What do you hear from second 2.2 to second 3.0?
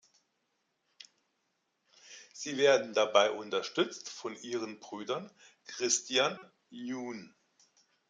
Sie werden